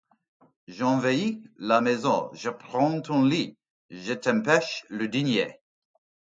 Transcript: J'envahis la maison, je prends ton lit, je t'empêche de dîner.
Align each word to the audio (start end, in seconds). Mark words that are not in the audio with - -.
J'envahis 0.67 1.43
la 1.59 1.79
maison, 1.79 2.31
je 2.33 2.49
prends 2.49 3.01
ton 3.01 3.21
lit, 3.21 3.55
je 3.91 4.13
t'empêche 4.13 4.83
de 4.89 5.05
dîner. 5.05 5.59